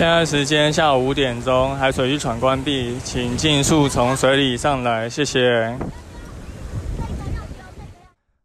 [0.00, 5.78] 现在时间下午五点钟，海水浴场关闭，请尽速从水里上来，谢谢。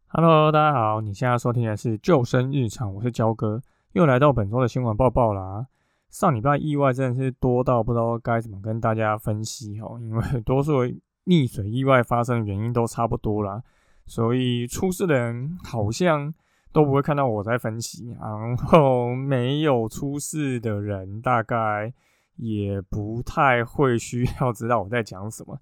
[0.09, 3.61] Hello，大家好，你现在收听的是救生日常，我是焦哥，
[3.93, 5.65] 又来到本周的新闻报报啦。
[6.09, 10.83] 上礼拜意外真的是多到不知道该怎么跟大家分析哦，因为多数
[11.25, 13.63] 溺水意外发生的原因都差不多啦，
[14.05, 16.33] 所以出事的人好像。
[16.75, 21.93] 都不会看到我在分析，然后没有出事的人大概
[22.35, 25.57] 也不太会需要知道我在讲什么，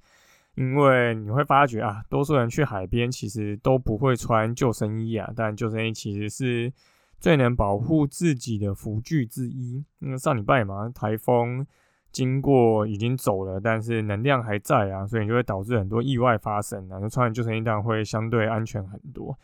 [0.56, 6.73] 因为你会发觉啊，多数人去海边其实都不会穿救生衣啊，但救生衣其实是
[7.19, 9.86] 最能保护自己的辅具之一。
[10.00, 11.64] 那上礼拜嘛，台风
[12.11, 16.97] 经过已经走了，但是能量还在啊，所以就会导致很多意外发生啊。
[17.00, 19.38] 那穿救生衣当然会相对安全很多。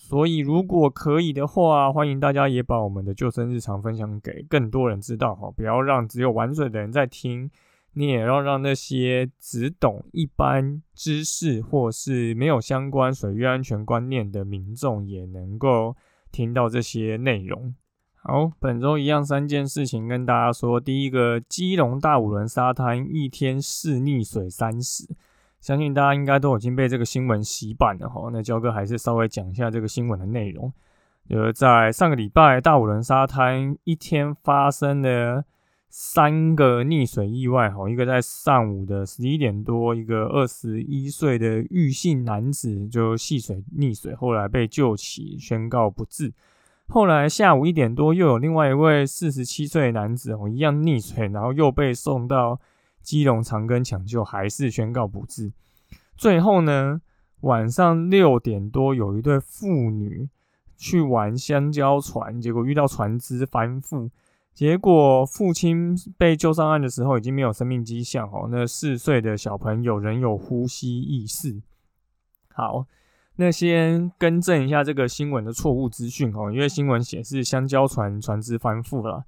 [0.00, 7.50] 所以，如果可以的话，欢迎大家也把我们的救生日常分享给更多人知道哈，不要让只有玩水的人在听，
[7.94, 15.96] 你也要让那些只懂一般知识或是没有相关水域安全观念的民众也能够
[16.30, 17.74] 听到这些内容。
[18.14, 25.08] 好，本周一样三件事情跟大家说，第一个，基隆大五轮沙滩一天试溺水三十。
[25.60, 28.30] 相信大家应该都已经被这个新闻洗版了哈。
[28.32, 30.72] 那焦哥还是稍微讲一下这个新闻的内容。
[31.30, 35.44] 呃，在上个礼拜大五轮沙滩一天发生了
[35.90, 37.90] 三个溺水意外哈。
[37.90, 46.32] 一个在上午的十一点多，一个二十一岁的玉姓男子就戏水溺水，后来被救起，宣告不治。
[46.86, 52.60] 后来下午一点多，又有另外一位四十七岁男子哦，一样溺水，然后又被送到。
[53.08, 55.50] 基隆长庚抢救还是宣告不治。
[56.14, 57.00] 最后呢，
[57.40, 60.28] 晚上六点多，有一对父女
[60.76, 64.10] 去玩香蕉船，结果遇到船只翻覆，
[64.52, 68.46] 结果父亲被救上岸的时候已经没有生命迹象哦。
[68.50, 71.62] 那四岁的小朋友仍有呼吸意识。
[72.52, 72.84] 好，
[73.36, 79.24] 那先更正一下这个新闻的错误资讯哦，因为新闻显示香蕉船船只翻覆了。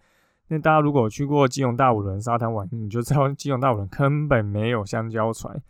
[0.52, 5.62] 那大家如果去过基隆大五轮沙滩玩，你就知道基隆大五轮根本没有香蕉船，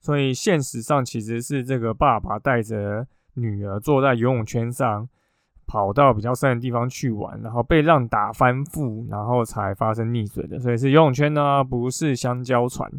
[0.00, 5.08] 所以现实上其实是这个爸爸带着女儿坐在游泳圈上，
[5.68, 10.58] 跑到比较深的地方去玩，然后被浪打翻覆，然后才发生溺水的。
[10.58, 12.90] 所以是游泳圈呢，不是香蕉船。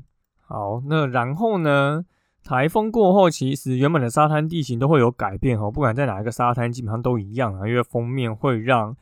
[0.48, 2.06] 好，那然后呢？
[2.46, 8.96] 台风过后，其实原本的沙滩地形都会有改变哦，不管在哪一个沙滩，基本上都一样啊，因为封面会让。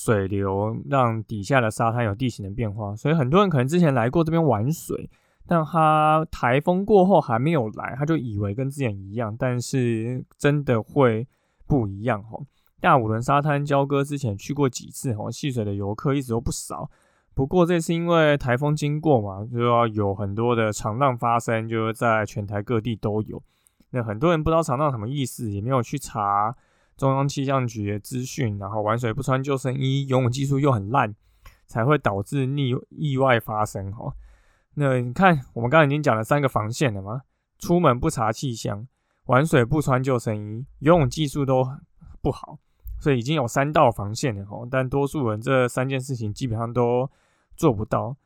[0.00, 5.10] 水流让底下的沙滩有地形的变化，所以很多人可能之前来过这边玩水，
[5.44, 11.26] 但他台风过后还没有来，他就以为跟之前一样，但是真的会
[11.66, 12.46] 不一样哦。
[12.80, 16.88] 大五轮沙滩，交割之前去过几次哦，戏水的游客一直都不少。
[17.34, 23.42] 不过这次因为台风经过嘛，就要有很多的长浪发生，就是在全台各地都有。
[23.90, 26.54] 那很多人不知道长浪什么意思，也没有去查。
[26.98, 31.14] 中央气象局的资讯，然后玩水不穿救生衣，游泳技术又很烂，
[31.66, 34.12] 才会导致溺意外发生哈。
[34.74, 37.22] 那你看，我们刚刚已经讲了三个防线了嘛，
[37.60, 38.86] 出门不查气象，
[39.26, 41.64] 玩水不穿救生衣，游泳技术都
[42.20, 42.58] 不好，
[42.98, 44.66] 所以已经有三道防线了哈。
[44.68, 47.08] 但多数人这三件事情基本上都
[47.56, 48.16] 做不到。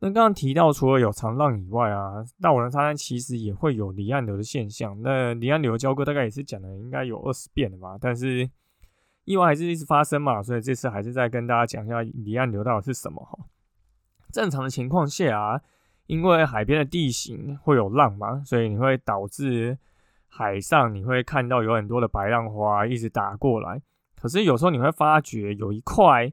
[0.00, 4.96] 那刚刚提到，除了有长浪以外啊，大五轮沙滩其实也会有离岸流的现象。
[5.02, 8.48] 那离岸流交割大概也是讲了应该有二十遍了吧，但是
[9.24, 13.38] 意外还是一直发生嘛，所以这次还是再跟大家讲一下离岸流到底是什么哈。
[14.30, 15.60] 正常的情况下啊，
[16.06, 19.76] 因为海边的地形会有浪嘛，所以你会导致
[20.28, 23.82] 海上你会看到有很多的白浪花一直打过来。
[24.14, 26.32] 可是有时候你会发觉有一块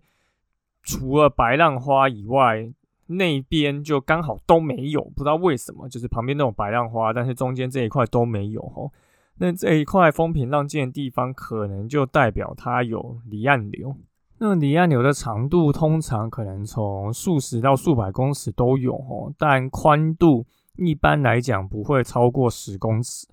[0.84, 2.72] 除了白浪花以外，
[3.08, 8.92] 那边就刚好都没有，不知道为什么，就是旁边那种白浪花，但是中间这一块都没有吼。
[9.38, 13.96] 那这一块风平浪静的地方，可能就代表它有离岸流。
[14.38, 23.28] 那离岸流的长度通常可能从数十到数百公尺都有吼，但宽度一般来讲不会超过十公尺。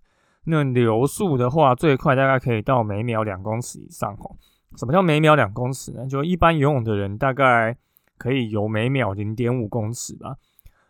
[0.45, 4.37] 那流速的话，最快大概可以到每秒两公尺以上吼。
[4.77, 6.07] 什么叫每秒两公尺呢？
[6.07, 7.77] 就一般游泳的人大概
[8.23, 10.37] 可以游每秒零点五公尺吧。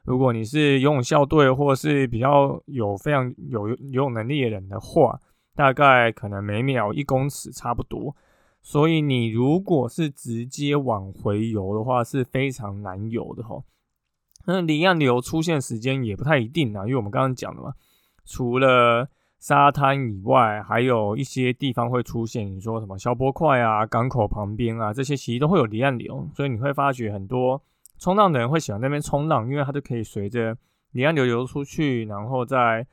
[0.05, 5.19] 如果你是游泳校队或是比较有非常有游泳能力的人的话，
[5.55, 8.15] 大概可能每秒一公尺差不多。
[8.61, 13.63] 所以你如果是直接往回游的话，是非常难游的哈。
[14.45, 17.73] 那离岸流出现时间也不太一定啊，因为我们刚刚讲了嘛，
[18.27, 19.09] 除了
[19.43, 27.61] 沙滩以外，还有一些地方会出现，你说什么消波块啊、港口旁边啊，这些其实都会有离岸流，所以你会发觉很多
[27.99, 30.57] 冲浪的人会喜欢那边冲浪，因为它就可以随着
[30.93, 32.87] 离岸流流出去，然后再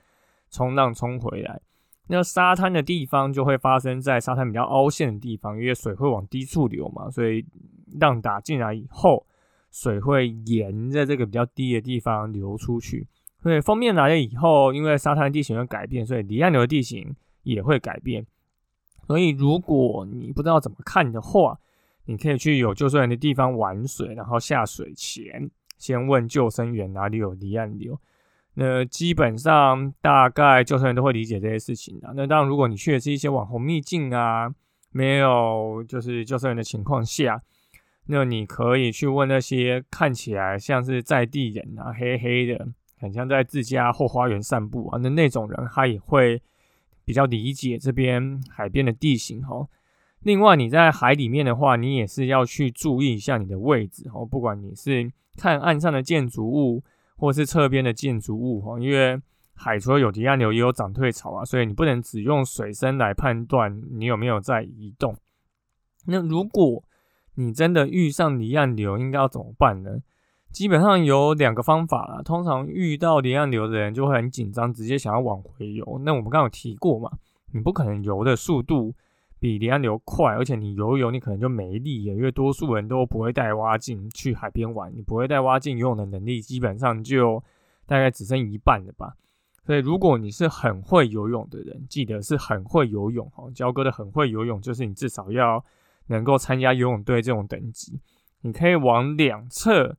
[0.49, 1.61] 冲浪冲回来。
[2.07, 7.45] 那沙滩的地方就会发生在沙滩比较凹陷的地方，因为水会往低处流嘛，所以
[7.99, 9.23] 浪打进来以后。
[9.71, 13.05] 水会沿着这个比较低的地方流出去，
[13.41, 18.25] 所以封面来了以后，因为沙滩地形会改变，所以离岸流的地形也会改变。
[19.07, 21.59] 所以如果你不知道怎么看的话，
[22.06, 28.00] 你可以去有救生员的地方玩水，然后下水前先问救生员哪里有离岸流。
[28.56, 32.12] 那基本上大概救生员都会理解这些事情的。
[32.15, 34.53] 那当然，如果你去的是一些网红秘境啊，
[34.92, 37.42] 没有就是救生员的情况下。
[38.07, 42.68] 那你可以去问那些看起来像是在地人啊，黑黑的，
[42.99, 46.41] 很像在自家后花园散步啊，那那种人他也会
[47.05, 49.67] 比较理解这边海边的地形哈。
[50.19, 56.83] 另外，你在海里面的话，你也是要去注意一下你的位置哦，不管你是看岸上的建筑物，
[57.15, 59.17] 或是侧边的建筑物哈，因为
[59.53, 65.15] 海除了有离岸流，也有涨退潮啊，所以你不能只用水深来判断你有没有在移动。
[66.05, 66.83] 那如果
[67.35, 69.99] 你真的遇上离岸流，应该要怎么办呢？
[70.51, 72.21] 基本上有两个方法啦。
[72.23, 76.01] 通常遇到离岸流的人就会很紧张，直接想要往回游。
[76.03, 77.11] 那我们刚刚有提过嘛，
[77.53, 78.93] 你不可能游的速度
[79.39, 87.43] 比离岸流快，而且你游一游，你可能就没力了，因为多数人都不会带蛙镜去海边玩，你不会带蛙镜游泳的能力，基本上就
[87.85, 89.13] 大概只剩一半了吧。
[89.65, 93.51] 所以如果你是很会游泳的人，记得是很会游泳哦。
[93.53, 95.63] 焦哥的很会游泳，就是你至少要。
[96.11, 98.01] 能够参加游泳队这种等级，
[98.41, 99.95] 你可以往两侧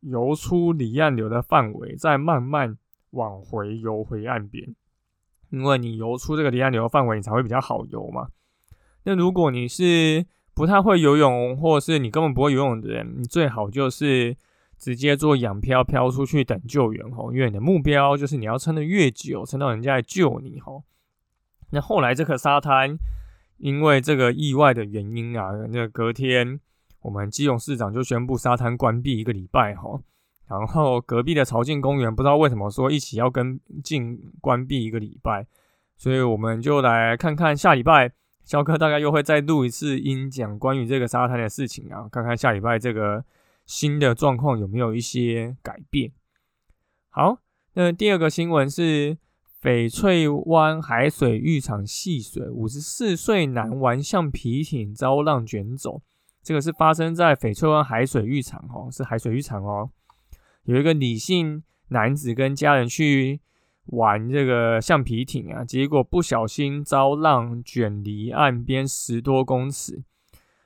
[0.00, 2.76] 游出离岸流的范围，再慢慢
[3.10, 4.74] 往回游回岸边。
[5.50, 8.28] 因为你游出这个离岸流的范围，你才会比较好游嘛。
[9.04, 14.36] 那如果你是不太会游泳，或者是你根本不会游泳的人，你最好就是
[14.78, 17.32] 直接做仰漂漂出去等救援吼。
[17.32, 20.84] 因为你的目标就是你要撑得越久，撑到人家来救你吼。
[21.70, 22.98] 那后来这个沙滩。
[23.62, 26.58] 因为这个意外的原因啊，那隔天
[27.02, 30.00] 我们基隆市长就宣布沙滩关闭一个礼拜哈，
[30.48, 35.46] 然后隔壁的朝境公园不知道为什么说一起要跟进关闭一个礼拜，
[35.96, 38.12] 所以我们就来看看下礼拜
[38.44, 43.24] 肖哥大概又会再录一次音讲关于这个沙滩的事情啊，看看下礼拜这个
[43.66, 46.12] 新的状况有没有一些改变。
[47.08, 47.38] 好，
[47.74, 49.18] 那第二个新闻是。
[49.62, 56.00] 翡翠湾海水浴场戏水，五十四岁男玩橡皮艇遭浪卷走。
[56.50, 59.88] 这个是发生在翡翠湾海水浴场哦，是海水浴场哦。
[60.64, 63.40] 有一个李姓男子跟家人去
[63.86, 70.02] 玩这个橡皮艇啊，结果不小心遭浪卷离岸边十多公尺。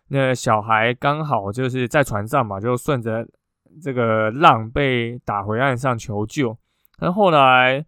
[0.09, 3.29] 那小孩刚好就是在船上嘛，就顺着
[3.83, 6.57] 这个浪被打回岸上求救。
[6.99, 7.85] 但后来。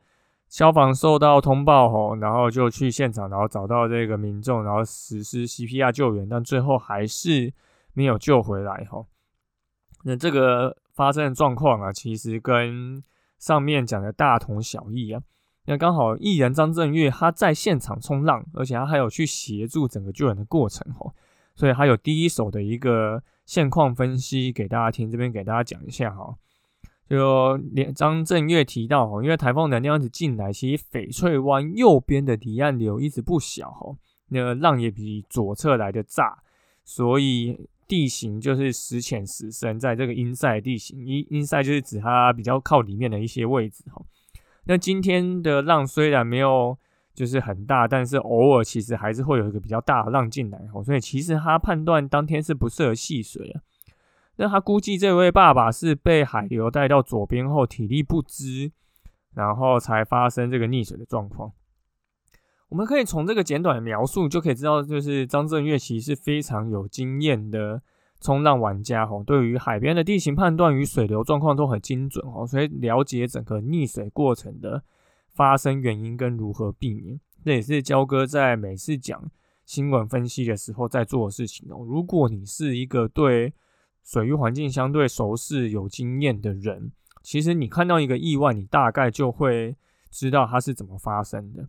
[0.48, 7.52] 消防收到通报后，然后就去现场，然后找到这个民众，然后实施 CPR 救援，但最后还是
[7.96, 9.06] 没有救回来哈。
[10.04, 13.02] 那这个发生的状况啊，其实跟
[13.38, 15.22] 上面讲的大同小异啊。
[15.64, 21.10] 那刚好艺人张震岳他在现场冲浪，而且他还有去协助整个救援的过程哈，
[21.54, 26.36] 所以他有第一手的一个现况分析给大家听，这边给大家讲一下哈。
[27.08, 33.96] 就连张震岳提到哈，因为台风能量一直进来，其实翡翠湾右边的离岸流一直不小哈，
[34.28, 36.42] 那个浪也比左侧来的炸，
[36.84, 44.02] 所以地形就是时浅时深，在这个阴塞地形，阴阴塞就是指它比较靠里面的一些位置哈。
[44.64, 46.76] 那今天的浪虽然没有
[47.14, 53.60] 就是很大，但是偶尔其实还是会有一个比较大的浪进来哈，所以其实他判断当天是不适合戏水啊。
[54.36, 58.70] 那他估计这位爸爸是被海流带到左边后体力不支，
[59.34, 61.52] 然后才发生这个溺水的状况。
[62.68, 67.80] 我们可以从这个简短的描述就可以知道，就是张震岳其实是非常有经验的
[68.20, 74.82] 冲浪玩家吼，对于海边的地形判断与水流状况都很精准哦，所以了解整个溺水过程的
[75.32, 77.20] 发生原因跟如何避免。
[77.44, 79.30] 这也是焦哥在每次讲
[79.64, 81.85] 新闻分析的时候在做的事情哦。
[81.87, 83.54] 如果你是一个对
[84.02, 86.90] 水域环境相对熟悉、有经验的人，
[87.23, 89.76] 其实你看到一个意外，你大概就会
[90.11, 91.68] 知道它是怎么发生的。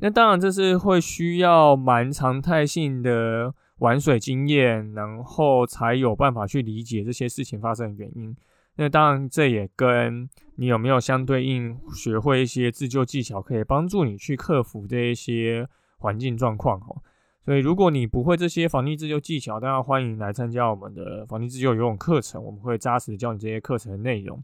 [0.00, 8.36] 那当然，这是会需要蛮常态性的玩水经验，然后才有办法去理解这些事情发生的原因。
[8.76, 17.02] 那当然，这也跟你有没有相对应学会一些自救技巧，可以帮助你去克服这一些环境状况哦。
[17.44, 24.40] 所以，如果你不会这些防溺自救技巧，当然欢迎来参加我们的防溺自救游泳课程，我们会扎实教你这些课程的内容。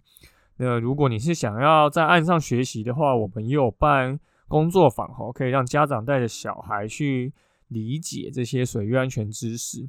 [0.57, 7.33] 那如果你是想要在岸上学习的话，我们也有办工作坊哦，可以让家长带着小孩去
[7.69, 9.89] 理解这些水域安全知识。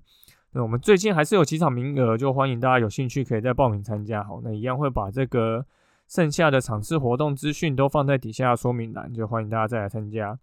[0.51, 4.23] 那我们最近还是有几场名额，就欢迎大家有兴趣可以再报名参加。
[4.23, 5.65] 好，那一样会把这个
[6.07, 10.39] 剩下的场次活动资讯都放在底下说明栏，就欢迎大家再来参加。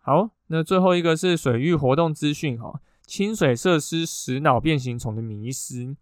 [0.00, 5.96] 好，那最后一个是水域活动资讯哈，清水设施食脑变形虫的迷失，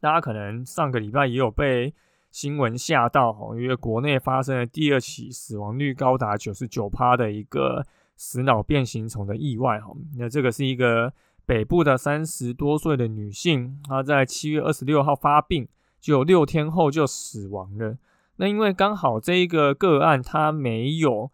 [0.00, 1.94] 大家可能上个礼拜也有被
[2.30, 11.12] 新闻吓到，因为国内发生了第二起死亡率高达九十九趴的一个死脑变形虫的意外哈，那这个是一个。
[11.48, 15.66] 北部的三十多岁的女性，她在七月二十六号发病，
[15.98, 17.96] 就六天后就死亡了。
[18.36, 21.32] 那因为刚好这一个个案，她没有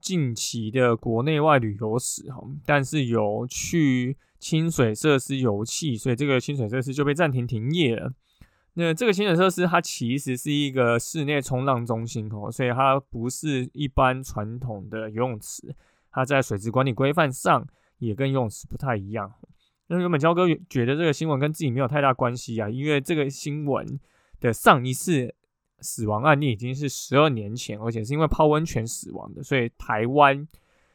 [0.00, 8.12] 近期的国内外旅游史哈，但是有去清水设施游憩，所以这个清水设施就被暂停停业了。
[8.74, 15.74] 那这个潜水设施它其实是一个室内冲浪中心哦，所以它不是一般传统的游泳池，
[16.10, 17.66] 它在水质管理规范上
[17.98, 19.32] 也跟游泳池不太一样。
[19.88, 24.00] 那原本焦哥觉得这个新闻跟自己没有太大关系啊，因为这个新闻
[24.40, 25.34] 的上一次
[25.80, 30.48] 死亡案例已经是十二年前，而且是因为泡温泉死亡的，所以台湾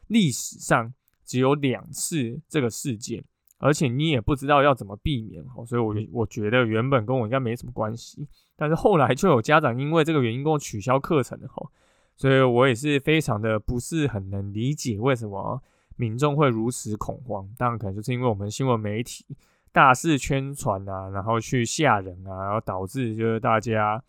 [0.07, 0.91] 历史上
[1.23, 3.23] 只有两次这个事件，
[3.57, 11.69] 而且你也不知道要怎么避免哦，所以我我觉得原本跟我应该没什么关系，但是后来就有家长因为这个原因跟我取消课程了吼，
[12.15, 15.61] 所以我也是非常的不是很能理解为什么。
[15.99, 19.25] 民众会如此恐慌，当然可能就是因为我们新闻媒体
[19.71, 23.99] 大肆宣传啊，然后去吓人啊，然后导致就是大家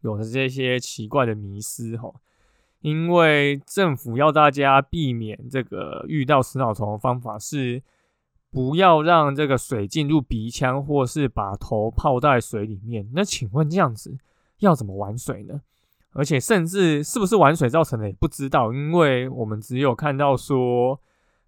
[0.00, 2.10] 有了这些奇怪的迷思哈。
[2.80, 7.82] 因为政府要大家避免这个遇到死脑虫的方法是
[8.52, 13.08] 不要让这个水进入鼻腔，或是把头泡在水里面。
[13.14, 14.18] 那请问这样子
[14.58, 15.62] 要怎么玩水呢？
[16.12, 21.00] 而且甚至是不是玩水造成的也不知道，因为我们只有看到说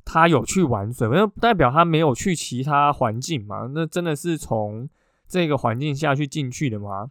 [0.07, 3.71] 他有去玩水，那不代表他没有去其他环境嘛？
[3.75, 4.89] 那真的是从
[5.29, 7.11] 这个环境下去进去的吗？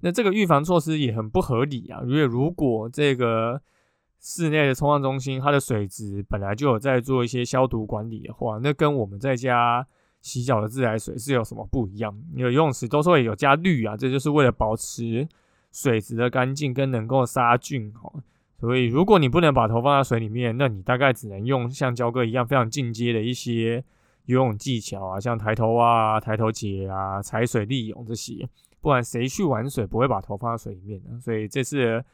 [0.00, 2.00] 那这个预防措施也很不合理啊！
[2.04, 3.60] 因为如果这个
[4.20, 9.86] 室内的冲浪中心它的水质本来就有在做一些消毒管理的话，那跟我们在家
[10.20, 12.14] 洗脚的自来水是有什么不一样？
[12.34, 15.26] 因为游泳池都是会有加氯啊，这就是为了保持。
[15.72, 18.20] 水质的干净跟能够杀菌哦，
[18.58, 23.76] 所以如果你不能把头放在水里面，那你大概只能用像焦哥一样非常进阶的一些
[24.24, 28.48] 游泳技巧啊，像抬头啊、抬头节啊、踩水利泳这些。
[28.80, 31.20] 不然谁去玩水不会把头放在水里面呢？
[31.20, 32.04] 所以这次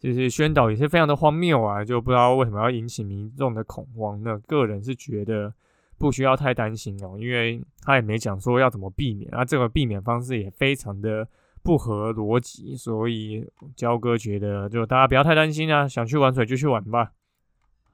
[0.00, 4.20] 就是宣导也是非常的荒谬啊，就不知道为什么要引起民众的恐慌。
[4.24, 5.54] 那个人是觉得
[5.98, 11.28] 不需要太担心哦，因为他也没讲说要怎么避免，那这个避免方式也非常的。
[11.62, 17.12] 不合逻辑，所以焦哥觉得就大家不要太担心啊，想去玩水就去玩吧。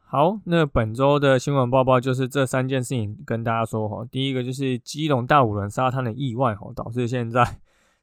[0.04, 4.06] 好，那本周的新闻报报就是这三件事情跟大家说哈。
[4.08, 7.58] 第一个就是基隆大五轮沙滩的意外哈，导致现在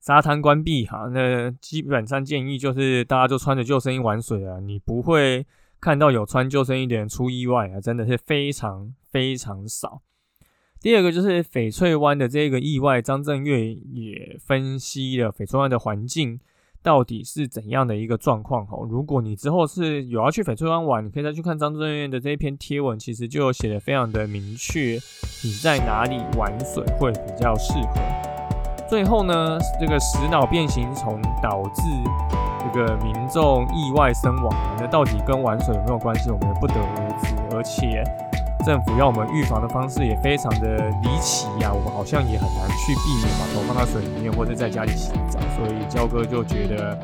[0.05, 1.09] 沙滩关闭哈。
[1.13, 5.45] 那基本上建议就是大家就穿着救生衣玩水啊，你不会
[5.79, 10.01] 看到有穿救生衣的人出意外啊，真的是非常非常少。
[10.81, 16.37] 第二个就是翡翠湾的这个意外，张震岳也分析了翡翠湾的环境
[16.81, 18.67] 到底是怎样的一个状况。
[18.67, 24.99] 哈，如果你之后是有要去翡翠湾玩，你可以再去看张震岳的这一篇贴文，其实就写的非常的明确，
[25.45, 28.32] 你在哪里玩水会比较适合。
[28.93, 31.81] 最后呢，这个食脑变形虫导致
[32.59, 38.03] 这个民众意外身亡，那到底跟玩水有没有关系，我们也不得而知，而且。
[38.63, 46.95] 政府要我们预防的方式也非常的离奇呀，我们好像也很难去避免把头放到水里面或者在家里洗澡，所以焦哥就觉得，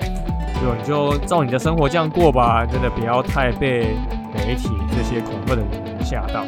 [0.61, 3.97] 就你就照你的生活这样过吧，真的不要太被
[4.31, 6.45] 媒体这些恐吓的人吓到。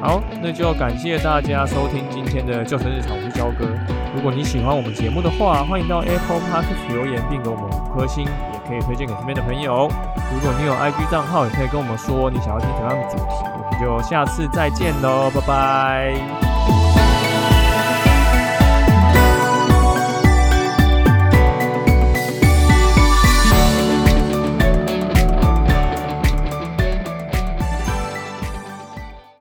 [0.00, 3.66] 好，那就感谢大家收听今天的救生日常，我是焦哥。
[4.14, 9.88] 如果你喜欢我们节目的话，欢迎到 Apple Podcast 留言并给我们五颗星，也可以推荐给身边的朋友。
[10.32, 13.24] 如果你有 IG 账号，也可以跟我们说你想要听什么样的主题。
[13.56, 16.51] 我们就下次再见喽，拜拜。